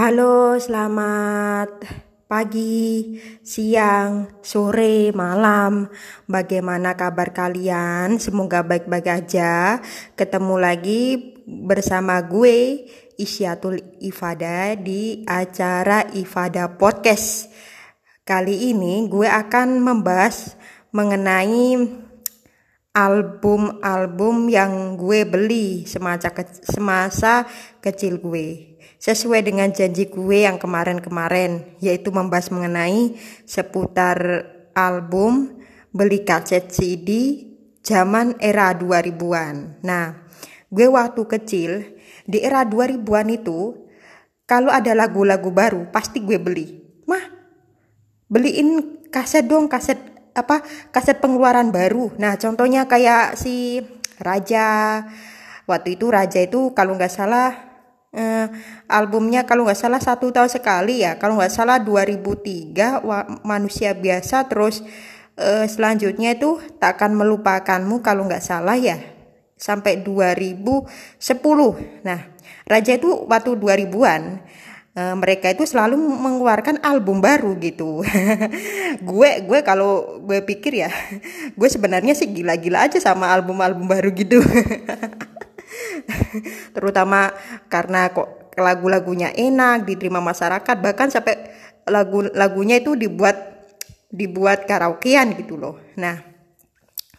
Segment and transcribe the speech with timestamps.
[0.00, 1.84] Halo, selamat
[2.24, 5.92] pagi, siang, sore, malam.
[6.24, 8.16] Bagaimana kabar kalian?
[8.16, 9.76] Semoga baik-baik aja.
[10.16, 12.88] Ketemu lagi bersama gue
[13.20, 17.52] Isyatul Ifada di acara Ifada Podcast.
[18.24, 20.56] Kali ini gue akan membahas
[20.96, 21.76] mengenai
[22.96, 27.44] album-album yang gue beli semasa, ke semasa
[27.84, 28.69] kecil gue
[29.00, 33.16] sesuai dengan janji gue yang kemarin-kemarin yaitu membahas mengenai
[33.48, 34.44] seputar
[34.76, 35.56] album
[35.90, 37.42] beli kaset CD
[37.80, 39.80] zaman era 2000-an.
[39.80, 40.28] Nah,
[40.68, 41.70] gue waktu kecil
[42.28, 43.88] di era 2000-an itu
[44.44, 46.84] kalau ada lagu-lagu baru pasti gue beli.
[47.08, 47.24] Mah,
[48.28, 49.98] beliin kaset dong, kaset
[50.36, 50.60] apa?
[50.92, 52.12] Kaset pengeluaran baru.
[52.20, 53.80] Nah, contohnya kayak si
[54.20, 55.02] Raja.
[55.64, 57.69] Waktu itu Raja itu kalau nggak salah
[58.14, 58.46] eh,
[58.90, 63.06] albumnya kalau nggak salah satu tahun sekali ya kalau nggak salah 2003
[63.46, 64.82] manusia biasa terus
[65.38, 68.98] eh, selanjutnya itu takkan melupakanmu kalau nggak salah ya
[69.54, 70.90] sampai 2010
[72.02, 72.20] nah
[72.66, 74.22] Raja itu waktu 2000-an
[74.90, 78.02] Uh, mereka itu selalu mengeluarkan album baru gitu.
[79.08, 80.90] gue gue kalau gue pikir ya,
[81.58, 84.42] gue sebenarnya sih gila-gila aja sama album-album baru gitu.
[86.76, 87.30] terutama
[87.70, 91.38] karena kok lagu-lagunya enak diterima masyarakat bahkan sampai
[91.88, 93.68] lagu-lagunya itu dibuat
[94.10, 95.78] dibuat karaokean gitu loh.
[95.96, 96.18] Nah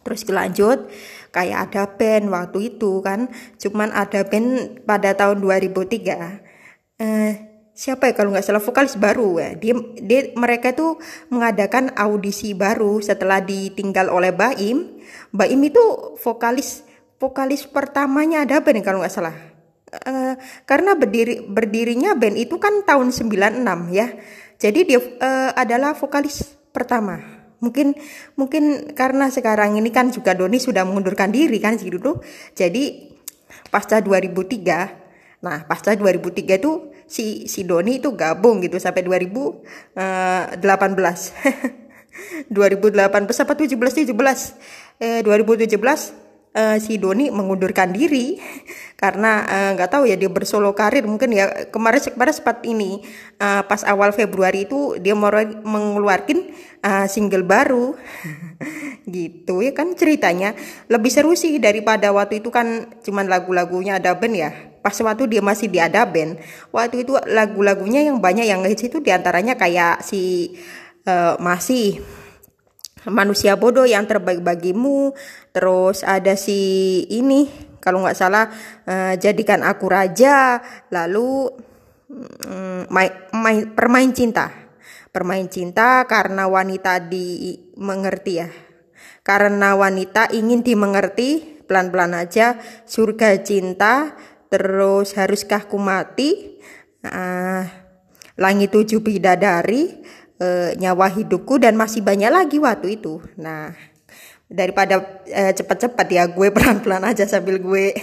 [0.02, 0.90] terus lanjut
[1.30, 8.14] kayak ada band waktu itu kan cuman ada band pada tahun 2003 eh, siapa ya
[8.14, 9.50] kalau nggak salah vokalis baru ya.
[9.56, 11.00] Dia, dia mereka itu
[11.32, 15.00] mengadakan audisi baru setelah ditinggal oleh Baim.
[15.32, 15.80] Baim itu
[16.20, 16.84] vokalis
[17.22, 19.30] vokalis pertamanya ada band kalau nggak salah.
[19.92, 20.34] Uh,
[20.66, 23.62] karena berdiri berdirinya band itu kan tahun 96
[23.94, 24.10] ya.
[24.58, 27.22] Jadi dia uh, adalah vokalis pertama.
[27.62, 27.94] Mungkin
[28.34, 32.18] mungkin karena sekarang ini kan juga Doni sudah mengundurkan diri kan gitu tuh.
[32.58, 33.14] Jadi
[33.70, 35.46] pasca 2003.
[35.46, 39.94] Nah, pasca 2003 itu si si Doni itu gabung gitu sampai 2018.
[42.50, 42.50] 2018
[43.46, 44.10] apa 17 17
[45.02, 46.21] eh 2017
[46.56, 48.36] uh, si Doni mengundurkan diri
[49.02, 51.50] karena eh, nggak uh, tahu ya dia bersolo karir mungkin ya.
[51.74, 53.02] Kemarin kemarin sempat ini
[53.42, 55.32] uh, pas awal Februari itu dia mau
[55.66, 56.38] mengeluarkan
[56.86, 57.98] uh, single baru.
[59.18, 60.54] Gitu ya kan ceritanya.
[60.86, 64.50] Lebih seru sih daripada waktu itu kan cuman lagu-lagunya ada band ya.
[64.86, 66.38] Pas waktu dia masih di ada band
[66.70, 70.54] waktu itu lagu-lagunya yang banyak yang hits itu di antaranya kayak si
[71.06, 72.02] uh, masih
[73.10, 75.10] manusia bodoh yang terbaik bagimu
[75.52, 77.48] terus ada si ini
[77.78, 78.48] kalau nggak salah
[78.88, 81.50] uh, jadikan aku raja lalu
[82.46, 84.50] um, main, main, permain cinta.
[85.12, 88.48] Permain cinta karena wanita di mengerti ya.
[89.20, 92.56] Karena wanita ingin dimengerti pelan-pelan aja
[92.88, 94.16] surga cinta
[94.48, 96.56] terus haruskah ku mati?
[97.02, 97.82] Uh,
[98.38, 100.00] langit tujuh bidadari
[100.40, 100.46] e,
[100.80, 103.20] nyawa hidupku dan masih banyak lagi waktu itu.
[103.36, 103.74] Nah,
[104.52, 107.96] daripada e, cepat-cepat ya gue pelan-pelan aja sambil gue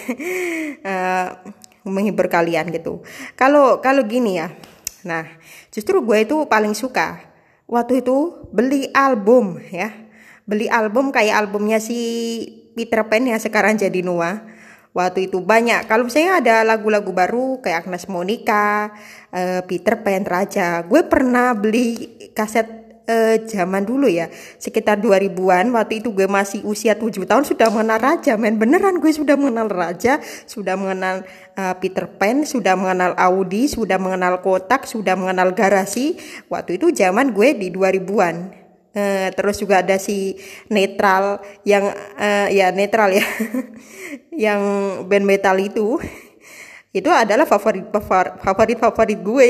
[0.81, 0.93] e,
[1.85, 3.05] menghibur kalian gitu.
[3.37, 4.51] Kalau kalau gini ya.
[5.07, 5.23] Nah,
[5.71, 7.23] justru gue itu paling suka
[7.69, 9.93] waktu itu beli album ya.
[10.49, 12.01] Beli album kayak albumnya si
[12.73, 14.43] Peter Pan yang sekarang jadi Noah
[14.93, 15.85] waktu itu banyak.
[15.85, 18.89] Kalau misalnya ada lagu-lagu baru kayak Agnes Monica,
[19.29, 22.78] uh, Peter Pan, Raja, gue pernah beli kaset
[23.09, 24.29] uh, zaman dulu ya,
[24.61, 25.73] sekitar 2000-an.
[25.73, 29.67] Waktu itu gue masih usia 7 tahun sudah mengenal Raja, men beneran gue sudah mengenal
[29.67, 31.25] Raja, sudah mengenal
[31.57, 36.15] uh, Peter Pan, sudah mengenal Audi, sudah mengenal Kotak, sudah mengenal Garasi.
[36.47, 38.61] Waktu itu zaman gue di 2000-an.
[38.89, 40.33] Uh, terus juga ada si
[40.65, 43.21] netral yang uh, ya netral ya
[44.49, 44.61] yang
[45.05, 46.01] band metal itu
[46.89, 47.85] itu adalah favorit
[48.41, 49.49] favorit favorit gue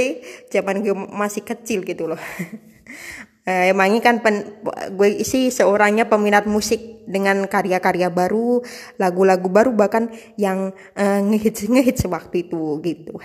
[0.51, 2.19] zaman gue masih kecil gitu loh
[3.49, 4.61] eh, emangnya kan pen,
[4.93, 8.61] gue sih seorangnya peminat musik dengan karya-karya baru
[9.01, 13.17] lagu-lagu baru bahkan yang uh, ngehits ngehits waktu itu gitu.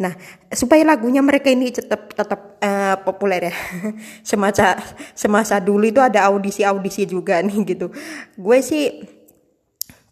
[0.00, 0.16] Nah
[0.48, 3.54] supaya lagunya mereka ini tetap tetap uh, populer ya.
[4.28, 4.80] Semasa
[5.12, 7.92] semasa dulu itu ada audisi audisi juga nih gitu.
[8.40, 9.04] Gue sih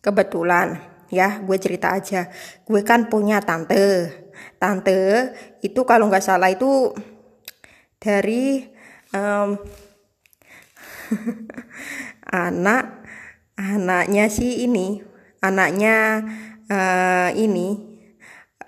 [0.05, 0.76] kebetulan
[1.09, 2.29] ya gue cerita aja.
[2.69, 4.12] Gue kan punya tante.
[4.61, 5.32] Tante
[5.64, 6.93] itu kalau nggak salah itu
[7.97, 8.75] dari
[9.16, 9.48] um,
[12.28, 12.84] anak
[13.56, 15.00] anaknya si ini
[15.40, 16.20] anaknya
[16.68, 17.96] uh, ini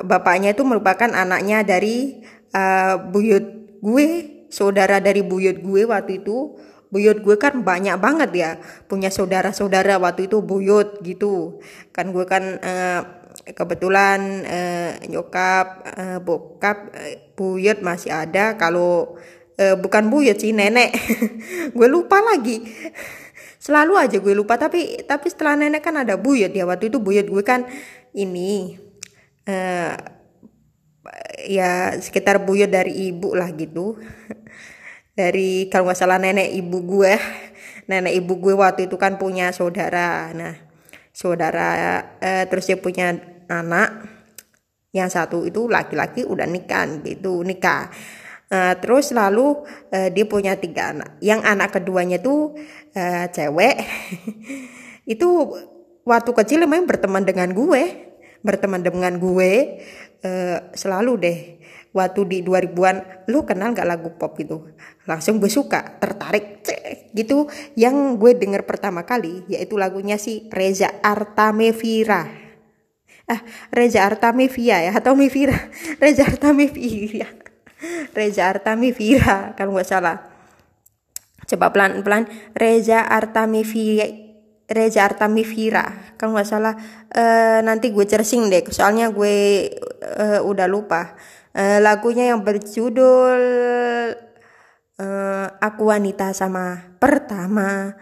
[0.00, 2.22] bapaknya itu merupakan anaknya dari
[2.54, 4.06] uh, buyut gue
[4.48, 6.58] saudara dari buyut gue waktu itu.
[6.88, 8.50] Buyut gue kan banyak banget ya
[8.88, 11.60] punya saudara-saudara waktu itu buyut gitu.
[11.92, 13.00] Kan gue kan uh,
[13.52, 18.56] kebetulan uh, nyokap uh, bokap uh, buyut masih ada.
[18.56, 19.20] Kalau
[19.58, 20.94] uh, bukan buyut sih nenek.
[21.76, 22.62] Gue lupa lagi.
[23.58, 27.26] Selalu aja gue lupa tapi tapi setelah nenek kan ada buyut ya waktu itu buyut
[27.26, 27.66] gue kan
[28.14, 28.78] ini
[29.50, 29.99] uh,
[31.43, 33.99] ya sekitar buyut dari ibu lah gitu.
[35.19, 37.19] Dari kalau nggak salah nenek ibu gue.
[37.90, 40.31] Nenek ibu gue waktu itu kan punya saudara.
[40.31, 40.55] Nah
[41.10, 41.69] saudara
[42.22, 43.19] eh, terus dia punya
[43.50, 44.06] anak.
[44.94, 47.90] Yang satu itu laki-laki udah nikah gitu nikah
[48.52, 51.20] uh, terus lalu uh, dia punya tiga anak.
[51.20, 52.56] Yang anak keduanya tuh
[52.96, 53.76] uh, cewek.
[55.14, 55.56] Itu
[56.04, 58.08] waktu kecil memang berteman dengan gue.
[58.40, 59.80] Berteman dengan gue
[60.24, 61.38] uh, selalu deh.
[61.88, 64.36] Waktu di 2000-an lu kenal gak lagu pop?
[64.36, 64.68] gitu.
[65.08, 67.48] Langsung gue suka tertarik cek, gitu.
[67.74, 72.28] Yang gue denger pertama kali yaitu lagunya si Reza Artamevira.
[73.28, 75.56] Ah Reza Artamevia ya atau Mevira.
[76.02, 77.48] Reza Artamevira
[78.14, 80.16] Reza Artamevira kalau nggak salah.
[81.48, 82.26] Coba pelan-pelan.
[82.52, 84.28] Reza Artamevira
[84.69, 86.76] Reza Artamivira kalau nggak salah.
[87.08, 89.64] Uh, nanti gue cersing deh soalnya gue
[90.04, 91.16] uh, udah lupa.
[91.56, 93.40] Uh, lagunya yang berjudul
[95.00, 97.96] uh, Aku Wanita sama Pertama.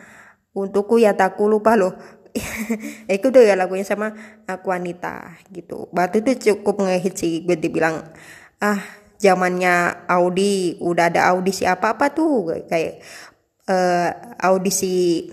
[0.56, 1.94] Untukku ya takku lupa loh.
[3.06, 4.10] Itu tuh ya lagunya sama
[4.50, 5.86] Aku Wanita gitu.
[5.94, 8.02] Waktu itu cukup ngehit sih gue dibilang.
[8.58, 13.00] Ah zamannya Audi udah ada audisi apa apa tuh kayak
[13.68, 14.10] uh,
[14.40, 15.26] audisi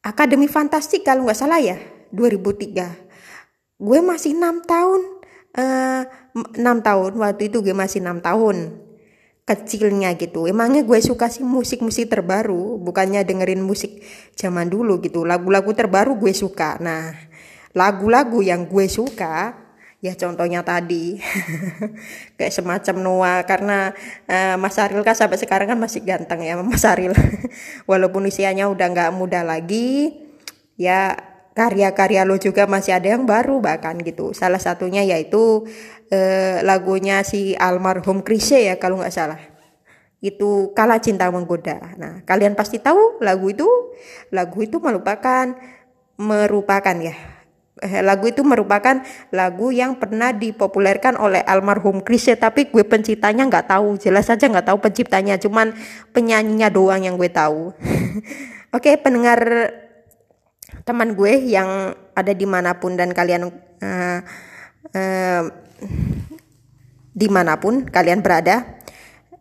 [0.00, 1.76] Akademi Fantastik kalau nggak salah ya
[2.14, 5.00] 2003 gue masih enam tahun
[5.56, 6.02] eh,
[6.60, 8.76] enam uh, tahun waktu itu gue masih enam tahun
[9.48, 10.46] kecilnya gitu.
[10.46, 13.98] Emangnya gue suka sih musik-musik terbaru bukannya dengerin musik
[14.38, 15.26] zaman dulu gitu.
[15.26, 16.78] Lagu-lagu terbaru gue suka.
[16.78, 17.10] Nah
[17.74, 19.58] lagu-lagu yang gue suka
[20.00, 21.20] ya contohnya tadi.
[22.36, 23.38] Kayak semacam Noah.
[23.44, 23.92] Karena
[24.26, 27.12] uh, Mas Aril kan sampai sekarang kan masih ganteng ya Mas Aril.
[27.84, 30.16] Walaupun usianya udah nggak muda lagi
[30.80, 31.12] ya
[31.52, 34.32] karya-karya lo juga masih ada yang baru bahkan gitu.
[34.32, 35.68] Salah satunya yaitu
[36.10, 39.40] uh, lagunya si almarhum Krisye ya kalau nggak salah.
[40.20, 41.96] Itu kala cinta menggoda.
[41.96, 43.68] Nah kalian pasti tahu lagu itu.
[44.32, 45.52] Lagu itu merupakan
[46.20, 47.39] merupakan ya
[47.80, 49.00] lagu itu merupakan
[49.32, 53.96] lagu yang pernah dipopulerkan oleh almarhum Krisye tapi gue penciptanya nggak tahu.
[53.96, 55.72] Jelas saja nggak tahu penciptanya cuman
[56.12, 57.72] penyanyinya doang yang gue tahu.
[58.76, 59.40] Oke okay, pendengar
[60.84, 63.48] teman gue yang ada di mana pun dan kalian
[63.82, 64.18] uh,
[64.94, 65.42] uh,
[67.10, 68.78] di mana pun kalian berada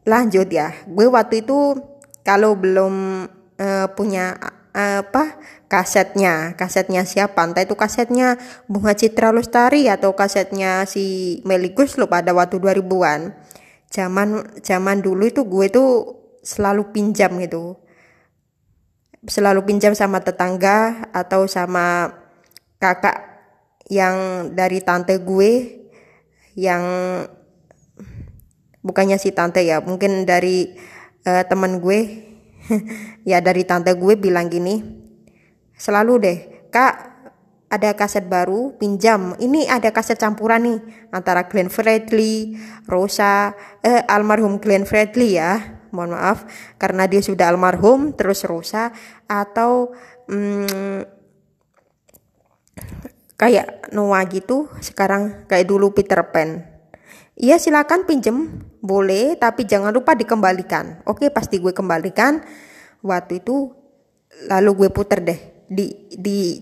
[0.07, 0.73] lanjut ya.
[0.87, 1.75] Gue waktu itu
[2.23, 3.25] kalau belum
[3.59, 4.33] uh, punya
[4.73, 5.37] apa
[5.69, 6.53] kasetnya.
[6.57, 7.45] Kasetnya siapa?
[7.45, 13.33] Entah itu kasetnya Bunga Citra Lestari atau kasetnya si Meligus lo pada waktu 2000-an
[13.89, 15.89] zaman zaman dulu itu gue tuh
[16.45, 17.77] selalu pinjam gitu.
[19.25, 22.15] Selalu pinjam sama tetangga atau sama
[22.79, 23.29] kakak
[23.91, 25.81] yang dari tante gue
[26.55, 26.83] yang
[28.79, 30.71] bukannya si tante ya mungkin dari
[31.27, 32.28] uh, teman gue
[33.29, 34.81] ya dari tante gue bilang gini
[35.75, 36.37] selalu deh
[36.69, 37.09] kak
[37.69, 39.37] ada kaset baru pinjam.
[39.37, 40.79] Ini ada kaset campuran nih
[41.13, 42.57] antara Glenn Fredly
[42.89, 43.53] Rosa
[43.85, 45.77] eh, almarhum Glenn Fredly ya.
[45.93, 46.45] Mohon maaf
[46.77, 48.93] karena dia sudah almarhum terus Rosa
[49.25, 49.93] atau
[50.29, 51.01] hmm,
[53.33, 56.68] kayak Noah gitu sekarang kayak dulu Peter Pan
[57.39, 58.67] Iya silakan pinjem.
[58.83, 60.99] Boleh tapi jangan lupa dikembalikan.
[61.07, 62.43] Oke pasti gue kembalikan
[62.99, 63.71] waktu itu
[64.51, 65.39] lalu gue puter deh
[65.71, 66.59] di di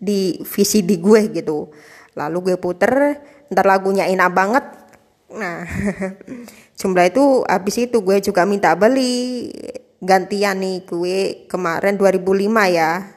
[0.00, 1.68] di VCD gue gitu.
[2.16, 3.20] Lalu gue puter
[3.52, 4.64] ntar lagunya enak banget.
[5.36, 5.68] Nah
[6.80, 9.52] jumlah itu habis itu gue juga minta beli.
[10.00, 13.12] Gantian nih gue kemarin 2005 ya.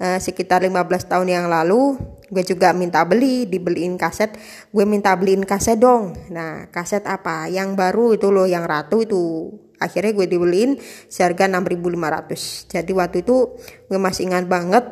[0.00, 1.98] Eh, sekitar 15 tahun yang lalu
[2.30, 4.32] gue juga minta beli dibeliin kaset.
[4.70, 6.14] Gue minta beliin kaset dong.
[6.30, 7.50] Nah kaset apa?
[7.50, 9.50] Yang baru itu loh yang ratu itu.
[9.82, 10.76] Akhirnya gue dibeliin
[11.08, 13.56] seharga 6500 jadi waktu itu
[13.88, 14.84] gue masih ingat banget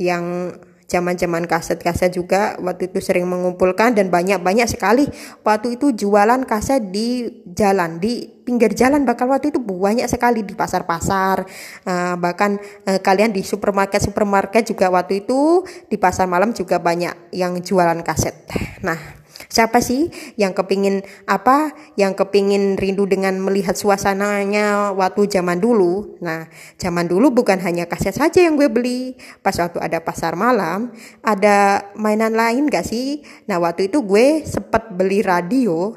[0.00, 0.56] yang
[0.88, 5.04] zaman-zaman kaset-kaset juga waktu itu sering mengumpulkan dan banyak-banyak sekali
[5.44, 9.04] waktu itu jualan kaset di jalan di pinggir jalan.
[9.04, 11.44] Bakal waktu itu banyak sekali di pasar-pasar
[11.84, 12.56] uh, bahkan
[12.88, 18.48] uh, kalian di supermarket-supermarket juga waktu itu di pasar malam juga banyak yang jualan kaset.
[18.80, 21.70] Nah siapa sih yang kepingin apa?
[21.94, 26.18] Yang kepingin rindu dengan melihat suasananya waktu zaman dulu?
[26.18, 29.14] Nah zaman dulu bukan hanya kaset saja yang gue beli.
[29.38, 30.90] Pas waktu ada pasar malam
[31.22, 33.22] ada mainan lain gak sih?
[33.46, 35.94] Nah waktu itu gue sempat beli radio.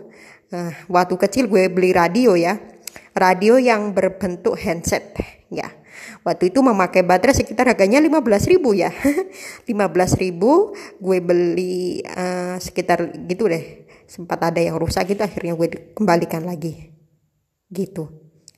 [0.51, 2.60] Nah, waktu kecil gue beli radio ya.
[3.15, 5.15] Radio yang berbentuk handset
[5.51, 5.80] ya
[6.21, 8.93] Waktu itu memakai baterai sekitar harganya 15 ribu ya.
[9.69, 13.89] 15 ribu gue beli uh, sekitar gitu deh.
[14.05, 16.93] Sempat ada yang rusak gitu akhirnya gue kembalikan lagi.
[17.73, 18.05] Gitu.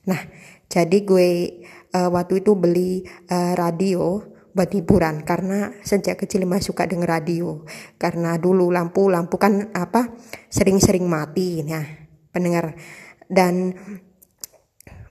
[0.04, 0.20] Nah,
[0.68, 1.28] jadi gue
[1.96, 4.20] uh, waktu itu beli uh, radio
[4.54, 7.66] buat hiburan karena sejak kecil emang suka denger radio
[7.98, 10.14] karena dulu lampu lampu kan apa
[10.46, 11.82] sering-sering mati nah
[12.30, 12.78] pendengar
[13.26, 13.74] dan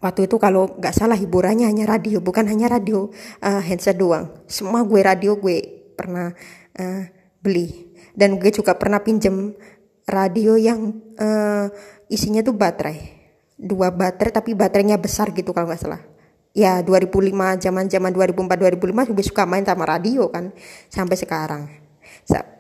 [0.04, 3.08] Waktu itu kalau nggak salah hiburannya hanya radio, bukan hanya radio
[3.40, 4.28] uh, handset doang.
[4.52, 6.36] Semua gue radio gue pernah
[6.76, 7.04] uh,
[7.40, 7.96] beli.
[8.12, 9.56] Dan gue juga pernah pinjem
[10.04, 11.72] radio yang uh,
[12.12, 13.24] isinya tuh baterai.
[13.56, 16.04] Dua baterai tapi baterainya besar gitu kalau nggak salah.
[16.52, 20.52] Ya 2005 zaman zaman 2004 2005 gue suka main sama radio kan
[20.92, 21.64] sampai sekarang.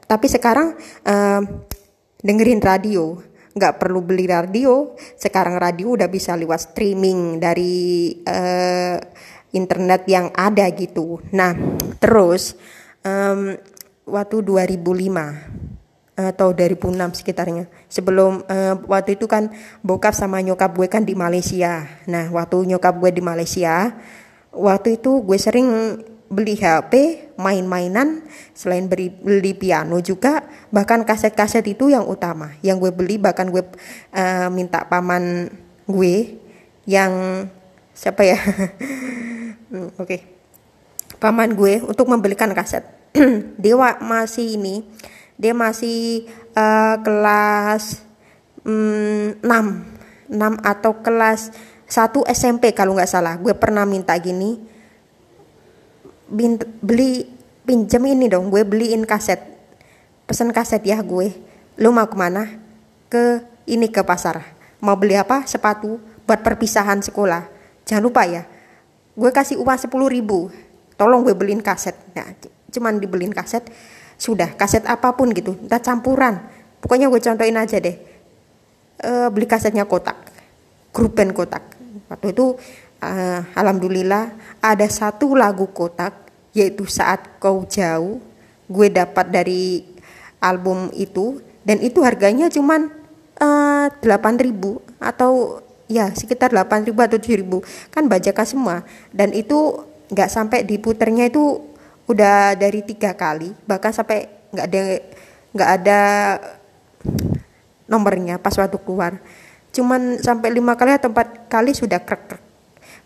[0.07, 1.41] Tapi sekarang uh,
[2.23, 3.19] dengerin radio
[3.53, 4.97] nggak perlu beli radio.
[5.17, 8.97] Sekarang radio udah bisa lewat streaming dari uh,
[9.53, 11.21] internet yang ada gitu.
[11.31, 11.53] Nah
[12.01, 12.57] terus
[13.05, 13.53] um,
[14.09, 19.49] waktu 2005 atau 2006 sekitarnya sebelum uh, waktu itu kan
[19.81, 21.85] bokap sama nyokap gue kan di Malaysia.
[22.09, 23.93] Nah waktu nyokap gue di Malaysia
[24.53, 25.69] waktu itu gue sering
[26.33, 26.93] beli HP,
[27.37, 28.25] main-mainan,
[28.57, 32.57] selain beli, beli piano juga, bahkan kaset-kaset itu yang utama.
[32.65, 33.61] Yang gue beli bahkan gue
[34.13, 35.53] uh, minta paman
[35.85, 36.41] gue
[36.89, 37.45] yang
[37.93, 38.37] siapa ya?
[39.71, 40.19] hmm, Oke, okay.
[41.21, 42.83] paman gue untuk membelikan kaset.
[43.61, 44.83] dia masih ini,
[45.37, 46.25] dia masih
[46.57, 48.01] uh, kelas
[48.65, 50.35] um, 6, 6
[50.65, 51.53] atau kelas
[51.85, 53.37] 1 SMP kalau nggak salah.
[53.37, 54.72] Gue pernah minta gini
[56.81, 57.27] beli
[57.63, 59.39] pinjam ini dong gue beliin kaset.
[60.27, 61.31] Pesan kaset ya gue.
[61.79, 62.59] Lu mau ke mana?
[63.09, 64.43] Ke ini ke pasar.
[64.83, 65.43] Mau beli apa?
[65.47, 67.47] Sepatu buat perpisahan sekolah.
[67.83, 68.43] Jangan lupa ya
[69.13, 70.49] gue kasih uang sepuluh ribu.
[70.97, 71.93] Tolong gue beliin kaset.
[72.17, 72.33] Nah
[72.73, 73.61] cuman dibeliin kaset
[74.17, 76.41] sudah kaset apa pun gitu entah campuran.
[76.81, 77.95] Pokoknya gue contohin aja deh.
[79.03, 80.33] E, beli kasetnya kotak
[80.93, 81.63] grup band kotak.
[82.07, 82.55] Waktu itu
[83.03, 84.31] uh, alhamdulillah
[84.63, 86.23] ada satu lagu kotak
[86.55, 88.21] yaitu saat kau jauh
[88.69, 89.83] gue dapat dari
[90.39, 91.39] album itu.
[91.63, 92.91] Dan itu harganya cuman
[93.39, 93.87] uh,
[94.39, 97.57] ribu atau ya sekitar delapan ribu atau tujuh ribu.
[97.91, 98.75] Kan bajakan semua.
[99.15, 101.63] Dan itu nggak sampai diputernya itu
[102.07, 103.55] udah dari tiga kali.
[103.63, 104.81] Bahkan sampai nggak ada
[105.53, 106.01] nggak ada
[107.87, 109.23] nomornya pas waktu keluar.
[109.71, 112.42] Cuman sampai lima kali atau empat kali sudah krek krek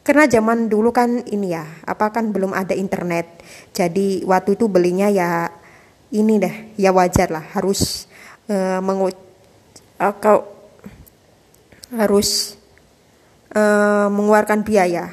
[0.07, 3.43] karena zaman dulu kan ini ya, apa kan belum ada internet.
[3.75, 5.51] Jadi waktu itu belinya ya
[6.15, 8.07] ini deh, ya wajar lah harus
[8.47, 9.11] uh, mengu
[9.99, 10.47] uh, kau
[11.91, 12.55] harus
[13.51, 15.11] uh, mengeluarkan biaya.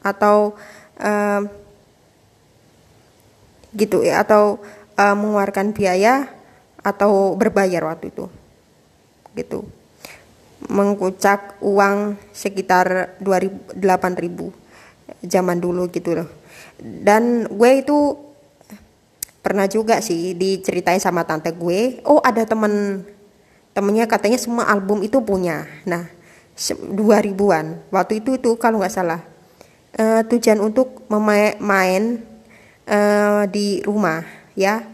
[0.00, 0.56] Atau
[0.96, 1.44] uh,
[3.76, 4.64] gitu ya atau
[4.96, 6.24] uh, mengeluarkan biaya
[6.80, 8.32] atau berbayar waktu itu.
[9.36, 9.79] Gitu
[10.68, 13.78] mengkucak uang sekitar 8
[14.20, 14.52] ribu
[15.24, 16.28] zaman dulu gitu loh.
[16.80, 18.16] Dan gue itu
[19.40, 23.00] pernah juga sih diceritain sama tante gue oh ada temen
[23.72, 25.64] temennya katanya semua album itu punya.
[25.88, 26.04] Nah
[26.92, 27.80] dua ribuan.
[27.88, 29.20] Waktu itu tuh kalau nggak salah
[29.96, 32.20] uh, tujuan untuk main
[32.84, 34.20] uh, di rumah
[34.52, 34.84] ya.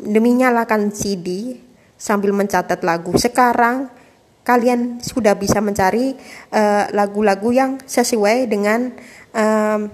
[0.00, 1.60] Demi nyalakan CD
[2.00, 3.12] sambil mencatat lagu.
[3.20, 3.99] Sekarang
[4.40, 6.16] kalian sudah bisa mencari
[6.50, 8.90] eh, lagu-lagu uh, yang sesuai dengan
[9.36, 9.92] um,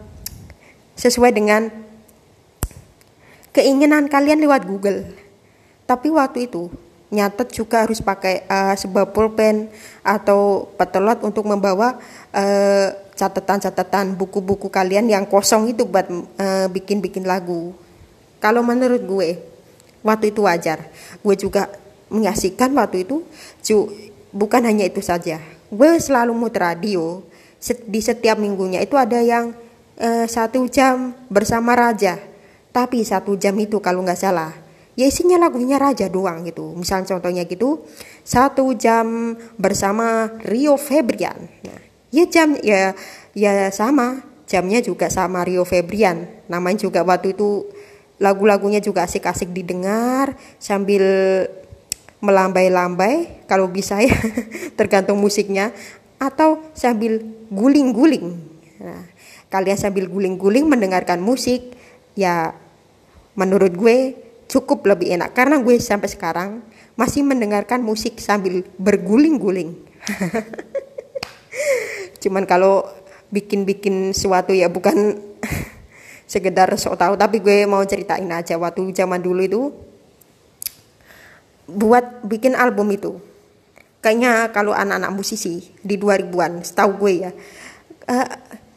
[0.97, 1.69] sesuai dengan
[3.53, 5.12] keinginan kalian lewat Google.
[5.85, 6.73] Tapi waktu itu
[7.11, 9.71] nyatet juga harus pakai uh, sebuah pulpen
[10.03, 12.03] atau petelot untuk membawa
[13.15, 17.73] catatan-catatan uh, buku-buku kalian yang kosong itu buat uh, bikin-bikin lagu.
[18.43, 19.29] Kalau menurut gue
[20.07, 20.87] waktu itu wajar.
[21.23, 21.67] Gue juga
[22.11, 23.26] menyaksikan waktu itu
[24.37, 25.40] bukan hanya itu saja.
[25.73, 27.25] Gue selalu muter radio.
[27.66, 29.57] Di setiap minggunya itu ada yang
[29.97, 32.21] uh, satu jam bersama raja.
[32.71, 34.66] Tapi satu jam itu kalau nggak salah
[34.97, 36.73] ya isinya lagunya raja doang gitu.
[36.75, 37.85] Misal contohnya gitu
[38.25, 41.47] satu jam bersama Rio Febrian.
[41.62, 42.97] Nah, ya jam ya
[43.37, 44.25] ya sama.
[44.47, 46.47] Jamnya juga sama Rio Febrian.
[46.47, 47.66] Namanya juga waktu itu
[48.23, 51.02] lagu-lagunya juga asik-asik didengar sambil
[52.26, 54.16] melambai-lambai kalau bisa ya
[54.78, 55.71] tergantung musiknya
[56.18, 58.35] atau sambil guling-guling.
[58.83, 59.06] Nah,
[59.47, 61.76] kalian sambil guling-guling mendengarkan musik
[62.18, 62.50] ya
[63.38, 64.18] menurut gue
[64.50, 66.50] cukup lebih enak karena gue sampai sekarang
[66.99, 69.76] masih mendengarkan musik sambil berguling-guling.
[72.23, 72.88] Cuman kalau
[73.30, 75.21] bikin-bikin sesuatu ya bukan
[76.33, 79.62] sekedar sok tahu tapi gue mau ceritain aja waktu zaman dulu itu
[81.66, 83.18] buat bikin album itu.
[84.00, 87.30] Kayaknya kalau anak-anak musisi di 2000-an setahu gue ya.
[88.06, 88.28] Uh,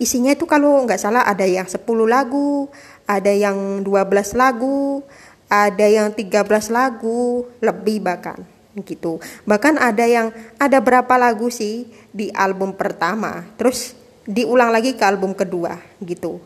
[0.01, 2.65] isinya itu kalau nggak salah ada yang 10 lagu
[3.05, 5.05] ada yang 12 lagu
[5.49, 8.41] ada yang 13 lagu lebih bahkan
[8.85, 9.19] gitu.
[9.43, 10.29] Bahkan ada yang
[10.61, 13.97] ada berapa lagu sih di album pertama terus
[14.29, 16.37] diulang lagi ke album kedua gitu.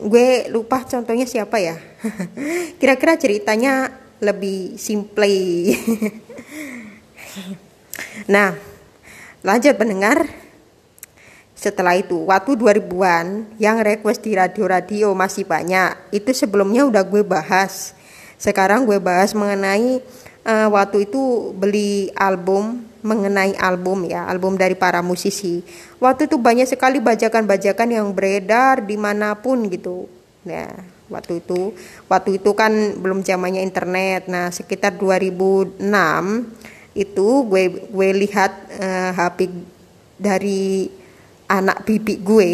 [0.00, 1.76] Gue lupa contohnya siapa ya.
[2.80, 5.32] Kira-kira ceritanya lebih simple.
[8.34, 8.54] nah,
[9.40, 10.28] lanjut pendengar.
[11.56, 16.08] Setelah itu, waktu 2000-an yang request di radio-radio masih banyak.
[16.08, 17.92] Itu sebelumnya udah gue bahas.
[18.40, 20.00] Sekarang gue bahas mengenai
[20.48, 25.64] uh, waktu itu beli album mengenai album ya, album dari para musisi.
[26.00, 30.08] Waktu itu banyak sekali bajakan-bajakan yang beredar di mana pun gitu.
[30.44, 31.74] Nah, waktu itu.
[32.06, 34.30] Waktu itu kan belum zamannya internet.
[34.30, 35.82] Nah sekitar 2006
[36.94, 39.38] itu gue gue lihat uh, eh, HP
[40.18, 40.90] dari
[41.46, 42.50] anak bibi gue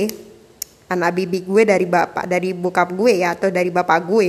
[0.86, 4.28] anak bibi gue dari bapak dari bokap gue ya atau dari bapak gue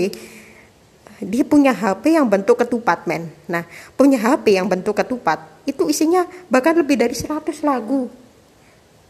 [1.17, 3.33] dia punya HP yang bentuk ketupat men.
[3.49, 3.65] Nah
[3.97, 8.05] punya HP yang bentuk ketupat itu isinya bahkan lebih dari 100 lagu.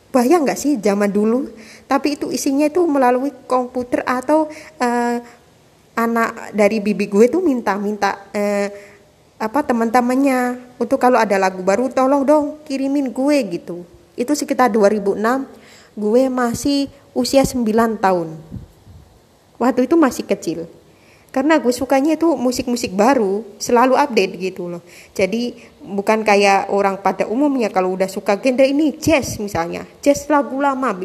[0.07, 1.51] Bayang nggak sih zaman dulu
[1.87, 5.17] tapi itu isinya itu melalui komputer atau uh,
[5.97, 8.67] anak dari bibi gue tuh minta-minta uh,
[9.37, 13.87] apa teman-temannya untuk kalau ada lagu baru tolong dong kirimin gue gitu.
[14.19, 15.17] Itu sekitar 2006
[15.97, 17.65] gue masih usia 9
[17.97, 18.37] tahun.
[19.57, 20.69] Waktu itu masih kecil
[21.37, 24.81] karena gue sukanya itu musik-musik baru selalu update gitu loh.
[25.13, 25.53] Jadi
[25.85, 29.85] bukan kayak orang pada umumnya kalau udah suka genre ini jazz misalnya.
[30.01, 30.97] Jazz lagu lama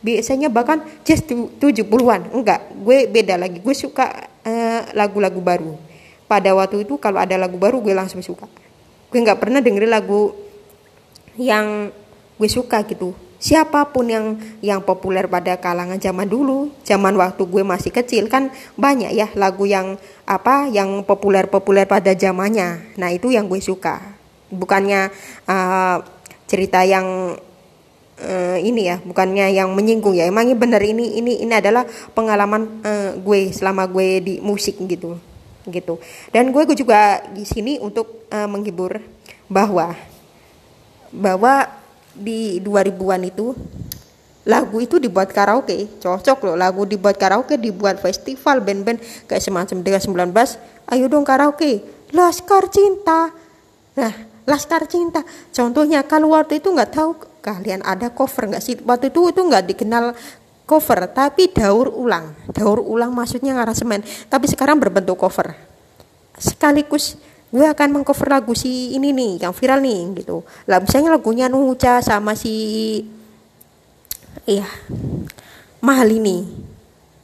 [0.00, 3.60] biasanya bahkan jazz 70-an enggak gue beda lagi.
[3.60, 5.76] Gue suka uh, lagu-lagu baru.
[6.24, 8.48] Pada waktu itu kalau ada lagu baru gue langsung suka.
[9.12, 10.32] Gue nggak pernah dengerin lagu
[11.36, 11.92] yang
[12.40, 13.12] gue suka gitu
[13.44, 18.48] siapa pun yang yang populer pada kalangan zaman dulu, zaman waktu gue masih kecil kan
[18.80, 22.96] banyak ya lagu yang apa yang populer-populer pada zamannya.
[22.96, 24.00] Nah, itu yang gue suka.
[24.48, 25.12] Bukannya
[25.44, 26.00] uh,
[26.48, 27.36] cerita yang
[28.16, 30.24] uh, ini ya, bukannya yang menyinggung ya.
[30.24, 31.84] Emangnya benar ini ini ini adalah
[32.16, 35.20] pengalaman uh, gue selama gue di musik gitu.
[35.68, 36.00] Gitu.
[36.32, 39.04] Dan gue juga di sini untuk uh, menghibur
[39.52, 39.92] bahwa
[41.12, 41.83] bahwa
[42.14, 43.52] di 2000-an itu
[44.44, 46.00] lagu itu dibuat karaoke.
[46.00, 50.00] Cocok loh lagu dibuat karaoke dibuat festival band-band kayak semacam dengan
[50.32, 51.82] 19 ayo dong karaoke.
[52.14, 53.32] Laskar Cinta.
[53.98, 55.24] Nah Laskar Cinta.
[55.50, 58.76] Contohnya kalau waktu itu nggak tahu kalian ada cover nggak sih?
[58.84, 60.12] Waktu itu itu nggak dikenal
[60.68, 62.36] cover tapi daur ulang.
[62.52, 65.56] Daur ulang maksudnya ngarasemen tapi sekarang berbentuk cover.
[66.36, 67.16] Sekaligus
[67.54, 70.42] gue akan mengcover lagu si ini nih yang viral nih gitu.
[70.66, 72.98] Lah misalnya lagunya Nuca sama si
[74.42, 74.66] iya
[75.78, 76.42] mahal ini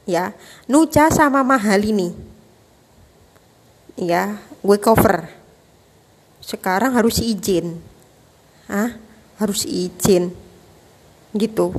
[0.07, 0.31] ya.
[0.71, 2.15] Nuca sama mahal ini
[3.99, 5.27] ya gue cover.
[6.39, 7.83] Sekarang harus izin.
[8.71, 8.95] Ah
[9.35, 10.31] harus izin.
[11.35, 11.75] Gitu.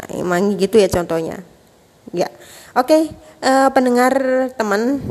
[0.00, 1.44] Nah, emang gitu ya contohnya.
[2.16, 2.32] Ya.
[2.72, 3.02] Oke okay,
[3.44, 4.16] uh, eh, pendengar
[4.56, 5.04] teman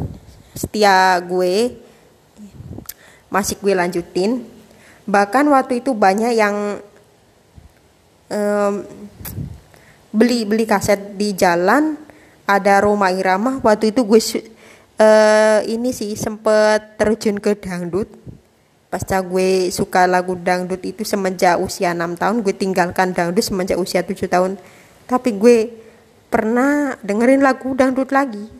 [0.53, 1.77] setia gue
[3.29, 4.45] masih gue lanjutin.
[5.09, 6.81] Bahkan waktu itu banyak yang
[8.29, 8.73] um,
[10.13, 11.97] beli beli kaset di jalan.
[12.49, 18.09] Ada Roma Irama waktu itu gue uh, ini sih sempet terjun ke dangdut.
[18.89, 24.01] Pasca gue suka lagu dangdut itu semenjak usia 6 tahun gue tinggalkan dangdut semenjak usia
[24.01, 24.57] 7 tahun.
[25.05, 25.57] Tapi gue
[26.33, 28.58] pernah dengerin lagu dangdut lagi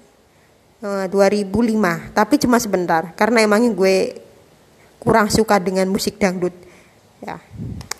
[0.80, 4.16] 2005 eh, tapi cuma sebentar karena emangnya gue
[5.00, 6.56] kurang suka dengan musik dangdut.
[7.20, 7.40] Ya.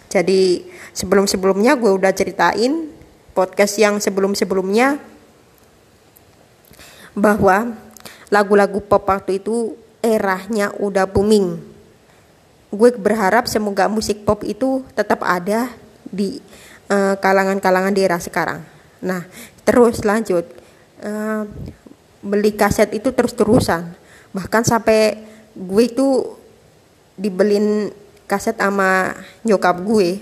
[0.08, 2.92] Jadi sebelum sebelumnya gue udah ceritain
[3.36, 5.00] podcast yang sebelum sebelumnya
[7.16, 7.76] bahwa
[8.32, 11.60] lagu-lagu pop waktu itu eranya udah booming.
[12.72, 15.68] Gue berharap semoga musik pop itu tetap ada
[16.08, 16.40] di
[16.88, 18.64] eh, kalangan-kalangan uh, di era sekarang.
[19.04, 19.28] Nah
[19.68, 20.48] terus lanjut.
[21.00, 21.48] Uh,
[22.20, 23.96] beli kaset itu terus-terusan.
[24.36, 25.20] Bahkan sampai
[25.56, 26.08] gue itu
[27.20, 27.92] dibelin
[28.30, 30.22] kaset sama nyokap gue.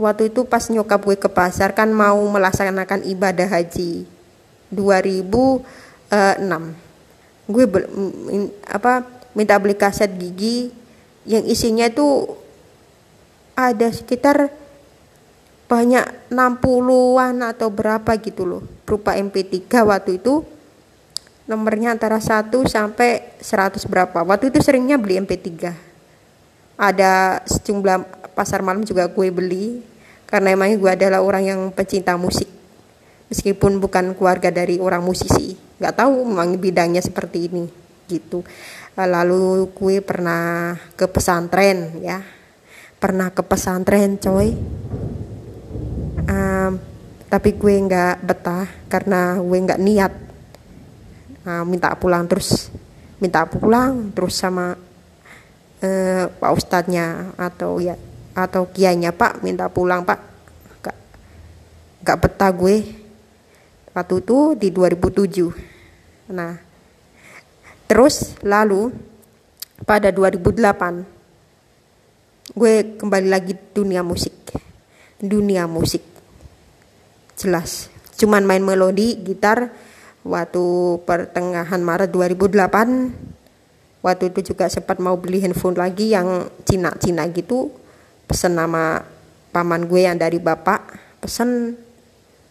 [0.00, 4.08] Waktu itu pas nyokap gue ke pasar kan mau melaksanakan ibadah haji
[4.72, 6.82] 2006
[7.52, 7.78] gue be,
[8.64, 9.04] apa
[9.36, 10.72] minta beli kaset gigi
[11.28, 12.24] yang isinya itu
[13.52, 14.48] ada sekitar
[15.68, 20.44] banyak 60-an atau berapa gitu loh berupa MP3 waktu itu
[21.46, 24.22] nomornya antara 1 sampai 100 berapa?
[24.22, 25.72] Waktu itu seringnya beli MP3
[26.82, 29.84] ada sejumlah pasar malam juga gue beli
[30.26, 32.48] karena emangnya gue adalah orang yang pecinta musik.
[33.28, 37.64] Meskipun bukan keluarga dari orang musisi nggak tahu memang bidangnya seperti ini
[38.08, 38.44] gitu.
[38.96, 42.20] Lalu gue pernah ke pesantren ya.
[43.00, 44.54] Pernah ke pesantren coy.
[46.22, 46.72] Um,
[47.26, 50.12] tapi gue nggak betah karena gue nggak niat
[51.42, 52.70] nah, minta pulang terus.
[53.22, 54.74] Minta pulang terus sama
[55.82, 57.94] uh, pak ustadznya atau ya
[58.34, 59.42] atau kiainya pak.
[59.44, 60.18] Minta pulang pak.
[60.82, 60.96] Gak,
[62.02, 62.76] gak betah gue.
[63.92, 65.52] Waktu itu di 2007
[66.32, 66.56] nah
[67.84, 68.88] terus lalu
[69.84, 74.32] pada 2008 gue kembali lagi dunia musik.
[75.22, 76.02] Dunia musik.
[77.36, 77.92] Jelas.
[78.16, 79.70] Cuman main melodi gitar
[80.22, 80.64] waktu
[81.02, 87.70] pertengahan Maret 2008 waktu itu juga sempat mau beli handphone lagi yang Cina-Cina gitu.
[88.26, 89.02] Pesen nama
[89.54, 91.78] paman gue yang dari bapak pesen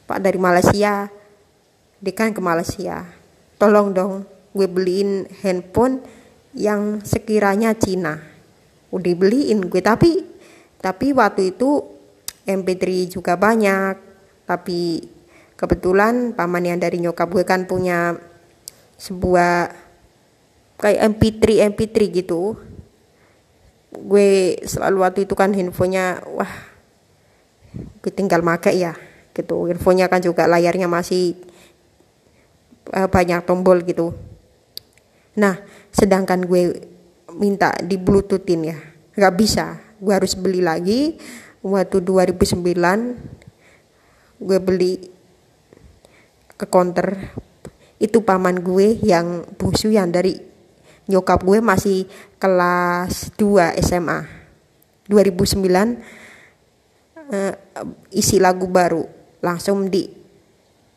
[0.07, 1.11] pak dari Malaysia.
[2.01, 3.05] Dia kan ke Malaysia.
[3.59, 4.13] Tolong dong
[4.51, 6.03] gue beliin handphone
[6.55, 8.19] yang sekiranya Cina.
[8.91, 10.23] Udah beliin gue tapi
[10.81, 11.83] tapi waktu itu
[12.43, 13.95] MP3 juga banyak
[14.49, 15.05] tapi
[15.61, 18.17] kebetulan paman yang dari nyokap gue kan punya
[18.97, 19.69] sebuah
[20.81, 22.57] kayak MP3 MP3 gitu.
[23.93, 26.49] Gue selalu waktu itu kan handphonenya wah
[28.01, 28.97] gue tinggal make ya
[29.37, 29.69] gitu.
[29.69, 31.37] Handphonenya kan juga layarnya masih
[32.89, 34.17] uh, banyak tombol gitu.
[35.37, 35.61] Nah
[35.93, 36.89] sedangkan gue
[37.37, 38.81] minta di bluetoothin ya.
[39.13, 39.77] Nggak bisa.
[40.01, 41.21] Gue harus beli lagi.
[41.61, 42.57] Waktu 2009
[44.41, 45.20] gue beli
[46.61, 47.17] ke counter
[47.97, 50.37] itu paman gue yang bungsu yang dari
[51.09, 52.05] nyokap gue masih
[52.37, 54.29] kelas 2 SMA
[55.09, 57.53] 2009 uh,
[58.13, 59.09] isi lagu baru.
[59.41, 60.05] Langsung di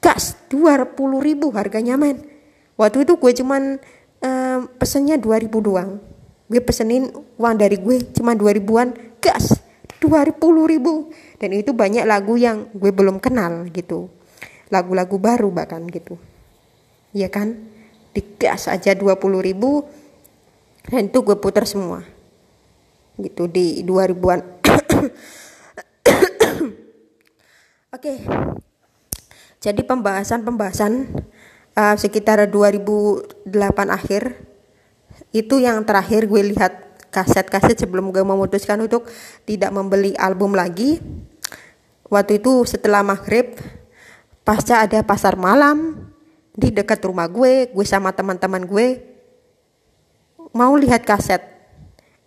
[0.04, 2.20] gas 20 ribu harganya men.
[2.76, 3.80] Waktu itu gue cuman
[4.20, 5.96] uh, pesennya 2000 doang.
[6.44, 7.08] Gue pesenin
[7.40, 8.92] uang dari gue cuma 2000an
[9.24, 9.56] gas
[10.04, 10.36] 20
[10.68, 11.08] ribu.
[11.40, 14.12] Dan itu banyak lagu yang gue belum kenal gitu
[14.74, 16.18] lagu-lagu baru bahkan gitu.
[17.14, 17.70] Ya kan?
[18.10, 19.86] Digas aja 20 ribu
[20.90, 22.02] dan itu gue putar semua.
[23.14, 24.42] Gitu di 2000-an
[27.94, 28.14] oke.
[29.62, 30.92] Jadi pembahasan-pembahasan
[31.78, 33.46] uh, sekitar 2008
[33.88, 34.22] akhir
[35.34, 36.84] itu yang terakhir gue lihat
[37.14, 39.06] kaset-kaset sebelum gue memutuskan untuk
[39.46, 40.98] tidak membeli album lagi.
[42.10, 43.54] Waktu itu setelah maghrib
[44.44, 45.96] pasca ada pasar malam
[46.54, 49.14] di dekat rumah gue gue sama teman-teman gue
[50.54, 51.42] mau lihat kaset.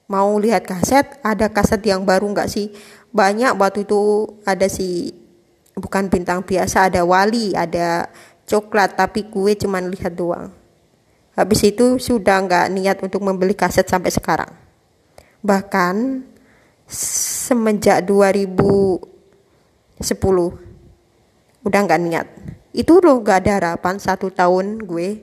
[0.08, 2.76] Mau lihat kaset ada kaset yang baru nggak sih?
[3.12, 5.16] Banyak waktu itu ada si
[5.78, 8.10] bukan bintang biasa ada wali ada
[8.48, 10.52] coklat tapi gue cuman lihat doang.
[11.38, 14.52] Habis itu sudah nggak niat untuk membeli kaset sampai sekarang.
[15.44, 16.26] Bahkan
[16.88, 19.06] semenjak 2010
[21.68, 22.28] udah nggak niat.
[22.72, 25.20] Itu loh nggak ada harapan satu tahun gue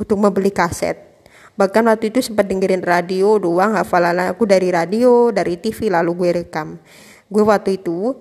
[0.00, 0.96] untuk membeli kaset.
[1.54, 6.30] Bahkan waktu itu sempat dengerin radio doang hafalan aku dari radio dari TV lalu gue
[6.42, 6.80] rekam.
[7.30, 8.16] Gue waktu itu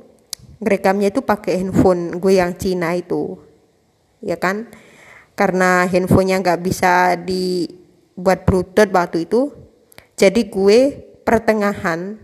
[0.62, 3.41] rekamnya itu pakai handphone gue yang Cina itu
[4.22, 4.69] ya kan?
[5.34, 9.50] Karena handphonenya nggak bisa dibuat bluetooth waktu itu.
[10.13, 10.93] Jadi gue
[11.26, 12.22] pertengahan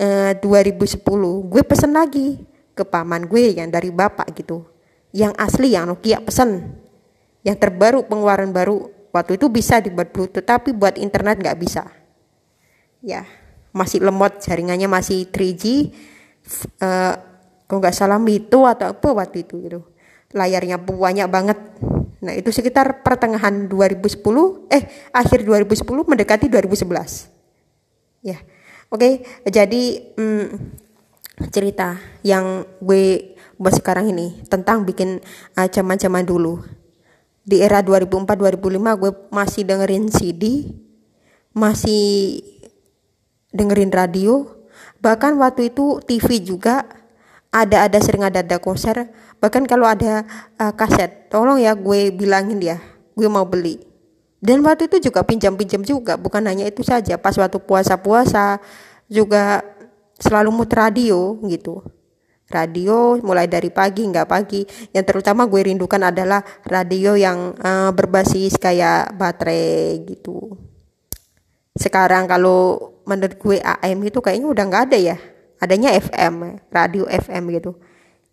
[0.00, 0.98] eh, 2010
[1.46, 2.49] gue pesen lagi
[2.80, 4.64] ke paman gue yang dari bapak gitu.
[5.12, 6.80] Yang asli yang Nokia pesan
[7.44, 11.84] yang terbaru pengeluaran baru waktu itu bisa dibuat bluetooth tapi buat internet nggak bisa.
[13.04, 13.28] Ya
[13.70, 15.86] masih lemot jaringannya masih 3G uh,
[16.82, 17.14] eh,
[17.68, 19.80] kalau nggak salah Mito atau apa waktu itu gitu.
[20.32, 21.58] Layarnya banyak banget.
[22.20, 24.20] Nah itu sekitar pertengahan 2010
[24.68, 27.40] eh akhir 2010 mendekati 2011
[28.24, 28.38] ya
[28.92, 29.00] oke.
[29.00, 29.12] Okay,
[29.48, 29.82] jadi
[30.16, 30.46] hmm,
[31.48, 35.20] cerita yang gue buat sekarang ini tentang bikin
[35.56, 36.60] uh, zaman-zaman dulu.
[37.40, 40.70] di era 2004-2005 gue masih dengerin CD
[41.50, 42.44] masih
[43.50, 44.46] dengerin radio
[45.02, 46.86] bahkan waktu itu TV juga
[47.50, 49.10] ada ada sering ada ada konser
[49.42, 50.22] bahkan kalau ada
[50.60, 52.78] uh, kaset tolong ya gue bilangin dia
[53.18, 53.82] gue mau beli
[54.38, 58.62] dan waktu itu juga pinjam-pinjam juga bukan hanya itu saja pas waktu puasa-puasa
[59.10, 59.66] juga
[60.20, 61.80] selalu muter radio gitu.
[62.50, 64.66] Radio mulai dari pagi nggak pagi.
[64.92, 70.58] Yang terutama gue rindukan adalah radio yang uh, berbasis kayak baterai gitu.
[71.78, 75.16] Sekarang kalau menurut gue AM itu kayaknya udah nggak ada ya.
[75.62, 77.78] Adanya FM radio FM gitu.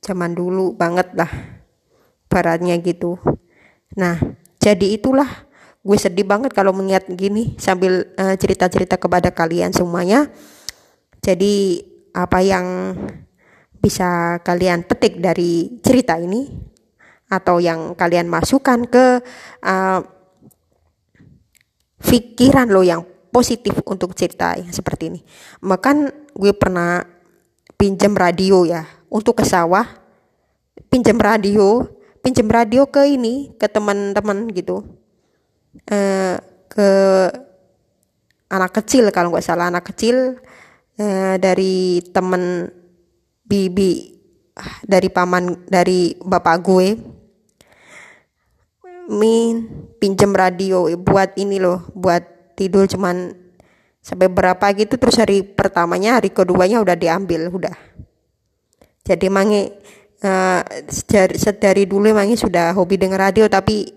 [0.02, 1.30] Zaman dulu banget lah
[2.26, 3.22] baratnya gitu.
[3.96, 4.18] Nah
[4.58, 5.46] jadi itulah
[5.86, 10.28] gue sedih banget kalau mengingat gini sambil uh, cerita-cerita kepada kalian semuanya
[11.22, 11.84] jadi
[12.18, 12.98] apa yang
[13.78, 16.50] bisa kalian petik dari cerita ini?
[17.28, 19.20] Atau yang kalian masukkan ke
[19.64, 20.00] uh,
[22.72, 25.22] lo yang positif untuk cerita yang seperti ini.
[25.62, 27.04] Makan gue pernah
[27.76, 29.86] pinjam radio ya untuk ke sawah,
[30.88, 31.84] pinjam radio,
[32.24, 34.88] pinjam radio ke ini ke teman-teman gitu,
[35.92, 36.36] uh,
[36.72, 36.90] ke
[38.48, 40.40] anak kecil kalau nggak salah anak kecil
[41.00, 42.68] uh, dari teman
[43.46, 44.18] bibi
[44.84, 46.88] dari paman dari bapak gue.
[49.08, 49.64] Min
[50.04, 53.32] pinjem radio buat ini loh buat tidur cuman
[54.04, 57.76] sampai berapa gitu terus hari pertamanya hari keduanya udah diambil udah.
[59.08, 59.72] Jadi mangi
[60.28, 63.97] uh, sedari, sedari dulu mangi sudah hobi denger radio tapi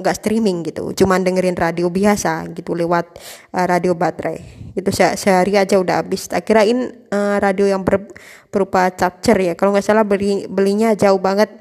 [0.00, 0.96] nggak uh, streaming gitu.
[0.96, 3.20] Cuman dengerin radio biasa gitu lewat
[3.52, 4.40] uh, radio baterai.
[4.72, 6.24] Itu se sehari aja udah habis.
[6.32, 8.08] Tak kirain uh, radio yang ber
[8.48, 9.52] berupa charger ya.
[9.52, 11.52] Kalau nggak salah beli belinya jauh banget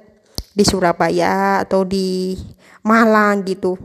[0.55, 2.39] di Surabaya atau di
[2.88, 3.75] Malang gitu.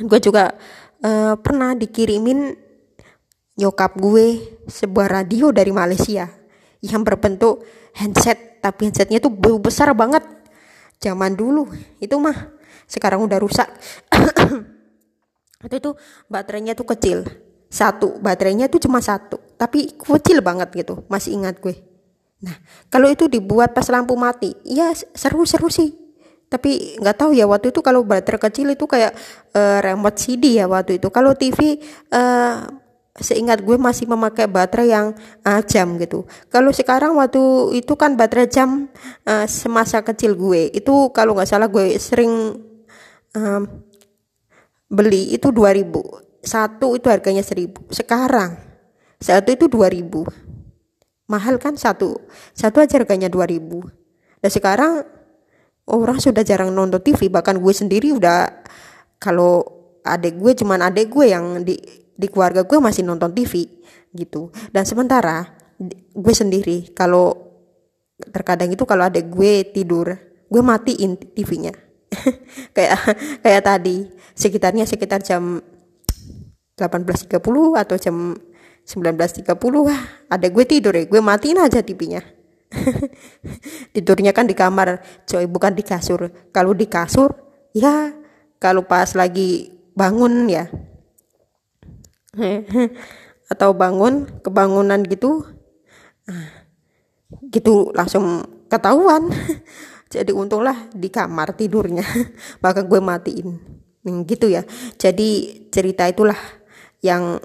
[0.00, 0.56] Gue juga
[1.04, 2.56] uh, pernah dikirimin
[3.56, 6.24] nyokap gue sebuah radio dari Malaysia
[6.80, 7.68] yang berbentuk
[8.00, 8.64] handset.
[8.64, 10.24] Tapi handsetnya tuh besar banget.
[10.96, 11.68] Zaman dulu.
[12.00, 12.55] Itu mah
[12.86, 13.68] sekarang udah rusak.
[15.66, 15.94] Itu tuh
[16.30, 17.26] baterainya tuh kecil.
[17.66, 18.22] Satu.
[18.22, 19.42] Baterainya tuh cuma satu.
[19.58, 21.02] Tapi kecil banget gitu.
[21.10, 21.74] Masih ingat gue.
[22.46, 22.56] Nah
[22.92, 24.54] kalau itu dibuat pas lampu mati.
[24.62, 25.96] Ya seru-seru sih.
[26.46, 29.18] Tapi nggak tahu ya waktu itu kalau baterai kecil itu kayak
[29.50, 31.10] uh, remote CD ya waktu itu.
[31.10, 31.82] Kalau TV
[32.14, 32.56] uh, eh,
[33.18, 35.06] seingat gue masih memakai baterai yang
[35.42, 36.22] uh, jam gitu.
[36.46, 38.86] Kalau sekarang waktu itu kan baterai jam
[39.26, 40.70] uh, semasa kecil gue.
[40.70, 42.54] Itu kalau nggak salah gue sering
[43.36, 43.62] um,
[44.88, 45.92] beli itu 2000
[46.40, 48.56] satu itu harganya 1000 sekarang
[49.20, 50.46] satu itu 2000
[51.26, 52.22] mahal kan satu?
[52.54, 54.92] Satu aja harganya 2000 dan sekarang
[55.90, 58.50] orang sudah jarang nonton TV bahkan gue sendiri udah
[59.18, 59.62] kalau
[60.06, 61.74] adek gue cuman adek gue yang di
[62.16, 63.66] di keluarga gue masih nonton TV
[64.16, 64.54] gitu.
[64.72, 65.44] Dan sementara
[66.14, 67.36] gue sendiri kalau
[68.16, 71.74] terkadang itu kalau adek gue tidur gue matiin TV-nya
[72.76, 72.98] kayak
[73.40, 75.60] kayak tadi sekitarnya sekitar jam
[76.76, 77.32] 18.30
[77.76, 78.16] atau jam
[78.86, 79.46] 19.30
[79.82, 82.36] wah ada gue tidur ya gue matiin aja TV-nya
[83.94, 86.30] tidurnya kan di kamar coy bukan di kasur.
[86.50, 87.34] Kalau di kasur
[87.72, 88.12] ya
[88.58, 90.64] kalau pas lagi bangun ya.
[93.52, 95.46] Atau bangun kebangunan gitu
[96.26, 96.66] ah,
[97.54, 99.30] gitu langsung ketahuan
[100.06, 102.06] jadi untunglah di kamar tidurnya.
[102.62, 103.48] Bahkan gue matiin.
[104.06, 104.62] Hmm, gitu ya.
[104.94, 106.38] Jadi cerita itulah
[107.02, 107.42] yang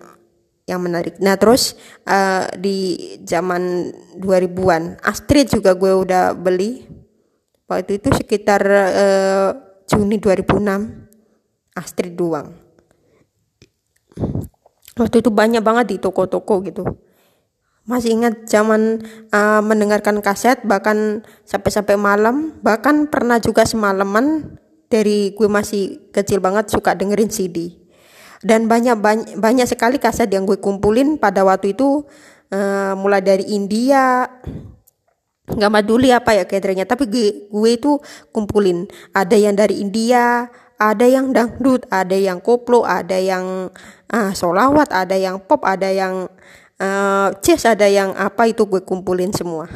[0.69, 1.17] yang menarik.
[1.17, 1.73] Nah terus
[2.05, 2.95] uh, di
[3.25, 3.89] zaman
[4.21, 6.85] 2000-an Astrid juga gue udah beli.
[7.65, 9.49] Waktu itu sekitar uh,
[9.89, 12.53] Juni 2006 Astrid doang.
[15.01, 16.83] Waktu itu banyak banget di toko-toko gitu
[17.89, 19.01] masih ingat zaman
[19.33, 26.69] uh, mendengarkan kaset bahkan sampai-sampai malam bahkan pernah juga semalaman dari gue masih kecil banget
[26.69, 27.81] suka dengerin CD
[28.41, 32.05] dan banyak banyak, banyak sekali kaset yang gue kumpulin pada waktu itu
[32.53, 34.29] uh, mulai dari India
[35.51, 37.99] nggak peduli apa ya kadernya tapi gue, gue itu
[38.31, 38.87] kumpulin.
[39.11, 40.47] Ada yang dari India
[40.81, 43.69] ada yang dangdut ada yang koplo ada yang
[44.09, 46.25] uh, solawat ada yang pop ada yang
[46.81, 49.69] uh, Cis ada yang apa itu gue kumpulin semua.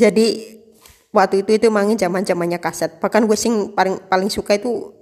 [0.00, 0.58] Jadi
[1.12, 2.96] waktu itu itu mangin zaman zamannya kaset.
[2.98, 4.96] Bahkan gue sing paling paling suka itu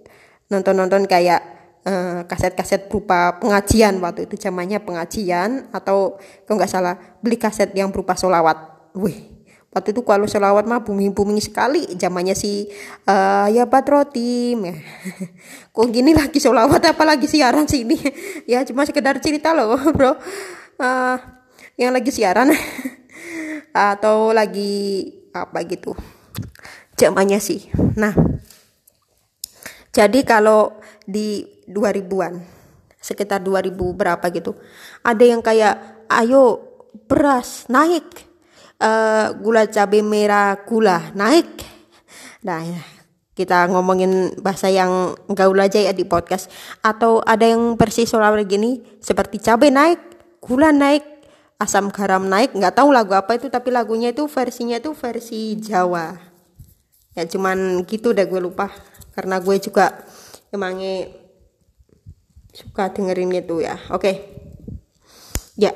[0.51, 1.41] nonton nonton kayak
[1.87, 4.03] uh, kaset-kaset berupa pengajian.
[4.03, 9.44] Waktu itu zamannya pengajian atau kalau nggak salah beli kaset yang berupa solawat wih
[9.75, 12.71] waktu itu kalau selawat mah booming booming sekali zamannya si
[13.11, 14.75] uh, ya patrotim ya
[15.75, 17.99] kok gini lagi selawat apalagi siaran sih ini
[18.51, 20.15] ya cuma sekedar cerita loh bro.
[20.79, 21.19] Uh,
[21.75, 22.55] yang lagi siaran.
[23.75, 25.99] Atau lagi apa gitu.
[26.95, 27.67] Zamannya sih.
[27.99, 28.15] Nah
[29.91, 32.43] jadi kalau di 2000-an
[32.99, 34.57] sekitar 2000 berapa gitu
[35.05, 36.65] ada yang kayak ayo
[37.05, 38.24] beras naik
[38.85, 41.65] uh, gula cabai merah gula naik.
[42.45, 42.83] Nah ya
[43.35, 46.53] kita ngomongin bahasa yang gaul aja ya di podcast.
[46.85, 48.71] Atau ada yang versi Sulawesi gini
[49.01, 50.01] seperti cabai naik
[50.45, 51.03] gula naik
[51.59, 52.53] asam garam naik.
[52.53, 56.15] Nggak tahu lagu apa itu tapi lagunya itu versinya itu versi Jawa.
[57.17, 58.71] Ya cuman gitu deh gue lupa.
[59.15, 60.05] Karena gue juga
[60.51, 61.11] emangnya
[62.55, 63.79] suka dengerin itu ya.
[63.91, 63.99] Oke.
[63.99, 64.15] Okay.
[65.59, 65.71] ya.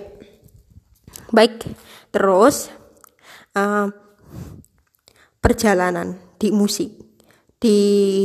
[1.31, 1.62] Baik.
[2.11, 2.77] Terus
[3.59, 3.90] uh,
[5.42, 6.94] perjalanan di musik.
[7.59, 7.79] Di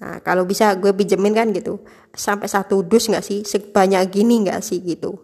[0.00, 1.80] Nah kalau bisa gue pinjemin kan gitu.
[2.12, 3.44] Sampai satu dus nggak sih?
[3.44, 5.16] Sebanyak gini nggak sih gitu?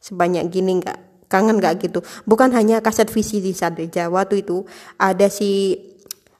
[0.00, 1.28] Sebanyak gini nggak?
[1.28, 2.00] Kangen nggak gitu?
[2.24, 4.64] Bukan hanya kaset VCD saja waktu itu
[4.96, 5.76] ada si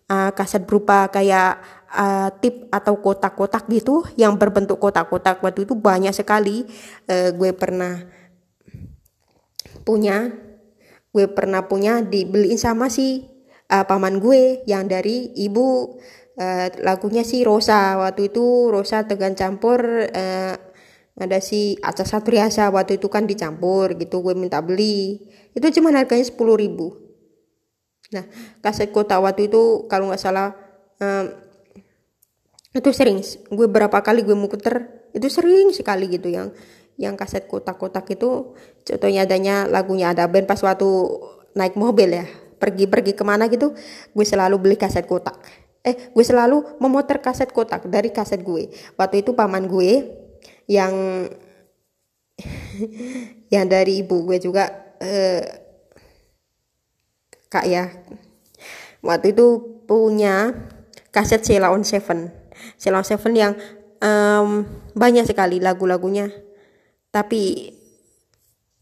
[0.08, 6.12] uh, kaset berupa kayak uh, tip atau kotak-kotak gitu yang berbentuk kotak-kotak waktu itu banyak
[6.12, 6.68] sekali.
[7.08, 8.04] Uh, gue pernah
[9.84, 10.32] punya
[11.08, 13.24] gue pernah punya dibeliin sama si
[13.72, 15.96] uh, paman gue yang dari ibu.
[16.38, 20.54] Uh, lagunya si Rosa waktu itu Rosa tegan campur uh,
[21.18, 25.18] ada si Aca Satriasa waktu itu kan dicampur gitu gue minta beli.
[25.50, 26.94] Itu cuma harganya sepuluh ribu.
[28.14, 28.22] Nah
[28.62, 30.54] kaset kota waktu itu kalau nggak salah
[31.02, 31.47] um,
[32.78, 33.18] itu sering.
[33.50, 36.54] Gue berapa kali gue muter itu sering sekali gitu yang
[36.94, 38.54] yang kaset kotak-kotak itu.
[38.86, 40.86] Contohnya adanya lagunya ada band pas waktu
[41.58, 42.26] naik mobil ya.
[42.58, 43.74] Pergi-pergi ke mana gitu
[44.14, 45.38] gue selalu beli kaset kotak.
[45.82, 48.70] Eh gue selalu memutar kaset kotak dari kaset gue.
[48.94, 50.06] Waktu itu paman gue
[50.70, 50.94] yang
[53.54, 55.42] yang dari ibu gue juga eh,
[57.50, 57.90] kak ya.
[58.98, 59.46] Waktu itu
[59.86, 60.50] punya
[61.14, 62.37] kaset Sheila on Seven
[62.76, 63.52] Sheila on Seven yang
[64.02, 66.30] um, banyak sekali lagu-lagunya.
[67.10, 67.72] Tapi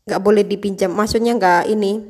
[0.07, 0.93] nggak boleh dipinjam.
[0.95, 2.05] Maksudnya nggak ini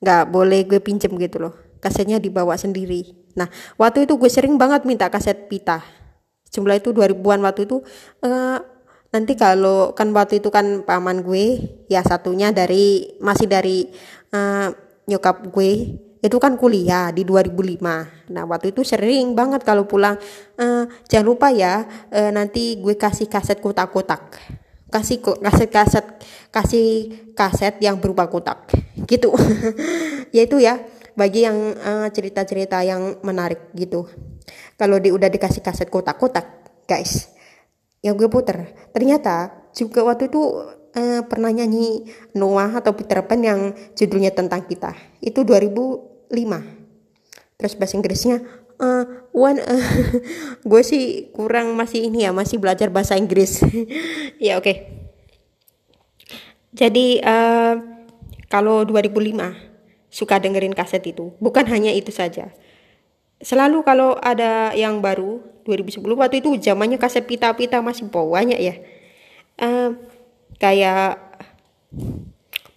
[0.00, 1.54] nggak boleh gue pinjam gitu loh.
[1.80, 3.32] Kasetnya dibawa sendiri.
[3.36, 3.48] Nah
[3.80, 5.84] waktu itu gue sering banget minta kaset pita.
[6.50, 7.82] Jumlah itu 2000-an waktu itu.
[8.20, 8.58] Uh,
[9.10, 11.58] nanti kalau kan waktu itu kan paman gue
[11.90, 13.90] ya satunya dari masih dari
[14.30, 14.70] uh,
[15.10, 17.80] nyokap gue itu kan kuliah di 2005
[18.28, 20.20] nah waktu itu sering banget kalau pulang.
[20.60, 24.36] Uh, jangan lupa ya uh, nanti gue kasih kaset kotak-kotak.
[24.92, 26.06] Kasih kaset kaset
[26.52, 26.88] kasih
[27.32, 28.68] kaset yang berupa kotak.
[29.08, 29.32] Gitu.
[30.36, 30.76] Yaitu ya
[31.16, 34.04] bagi yang uh, cerita-cerita yang menarik gitu.
[34.76, 36.44] Kalau di udah dikasih kaset kotak-kotak
[36.84, 37.32] guys
[38.04, 38.76] yang gue puter.
[38.92, 40.42] Ternyata juga waktu itu
[40.96, 44.96] uh, pernah nyanyi Noah atau Peter Pan yang judulnya tentang kita.
[45.22, 45.44] Itu
[46.30, 48.40] 2005 terus bahasa Inggrisnya
[48.80, 49.04] uh,
[49.36, 49.86] one uh,
[50.70, 53.60] gue sih kurang masih ini ya masih belajar bahasa Inggris.
[54.40, 54.64] Ya oke.
[54.64, 54.76] Okay.
[56.72, 57.74] jadi uh,
[58.48, 59.36] kalau 2005
[60.08, 61.36] suka dengerin kaset itu.
[61.38, 62.56] Bukan hanya itu saja.
[63.40, 68.74] Selalu kalau ada yang baru 2010 waktu itu zamannya kaset pita-pita masih banyak ya.
[69.60, 69.92] Uh,
[70.56, 71.20] kayak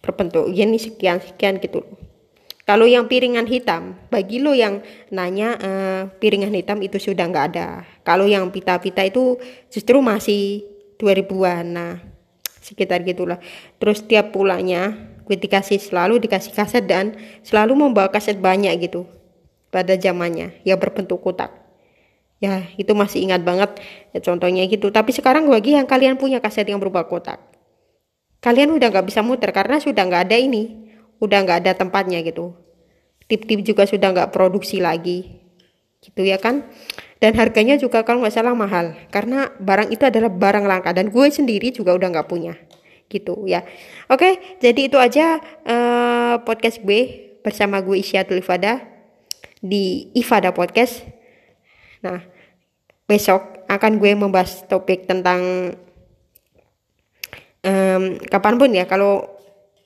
[0.03, 1.87] berbentuk gini sekian sekian gitu
[2.63, 4.79] kalau yang piringan hitam, bagi lo yang
[5.11, 7.83] nanya uh, piringan hitam itu sudah nggak ada.
[8.07, 9.35] Kalau yang pita-pita itu
[9.67, 10.63] justru masih
[10.95, 11.65] 2000-an.
[11.67, 11.99] Nah,
[12.63, 13.43] sekitar gitulah.
[13.83, 14.95] Terus tiap pulangnya
[15.27, 19.07] gue dikasih selalu dikasih kaset dan selalu membawa kaset banyak gitu
[19.67, 21.51] pada zamannya yang berbentuk kotak.
[22.39, 23.75] Ya, itu masih ingat banget
[24.15, 24.87] ya, contohnya gitu.
[24.87, 27.43] Tapi sekarang bagi yang kalian punya kaset yang berupa kotak,
[28.39, 30.82] kalian udah nggak bisa muter karena sudah nggak ada ini
[31.23, 32.51] udah nggak ada tempatnya gitu.
[33.31, 35.39] Tip-tip juga sudah nggak produksi lagi.
[36.03, 36.67] Gitu ya kan?
[37.23, 38.91] Dan harganya juga kalau nggak salah mahal.
[39.07, 40.91] Karena barang itu adalah barang langka.
[40.91, 42.59] Dan gue sendiri juga udah nggak punya.
[43.07, 43.63] Gitu ya.
[44.11, 48.83] Oke jadi itu aja uh, podcast gue bersama gue Isyatul Ifada
[49.63, 51.07] di Ifada Podcast.
[52.03, 52.19] Nah
[53.07, 55.71] besok akan gue membahas topik tentang
[57.63, 59.23] um, kapan pun ya kalau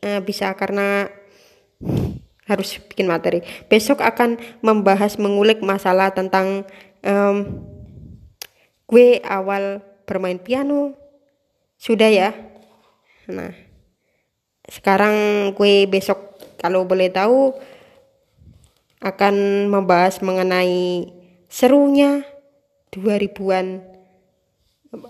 [0.02, 0.58] uh, bisa.
[0.58, 1.06] Karena
[2.48, 3.44] harus bikin materi.
[3.68, 6.64] Besok akan membahas mengulik masalah tentang
[7.04, 7.66] um,
[8.88, 10.96] gue awal bermain piano.
[11.78, 12.34] Sudah ya.
[13.28, 13.52] Nah,
[14.72, 15.16] sekarang
[15.54, 17.54] gue besok kalau boleh tahu
[19.04, 21.12] akan membahas mengenai
[21.48, 22.26] serunya
[22.90, 23.86] 2000-an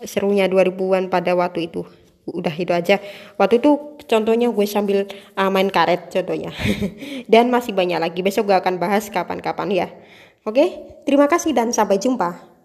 [0.04, 1.88] serunya 2000-an pada waktu itu
[2.28, 3.00] udah itu aja.
[3.40, 5.08] Waktu itu contohnya gue sambil
[5.40, 6.52] uh, main karet contohnya.
[7.32, 8.20] Dan masih banyak lagi.
[8.20, 9.88] Besok gue akan bahas kapan-kapan ya.
[10.48, 10.96] Oke?
[11.04, 12.57] Terima kasih dan sampai jumpa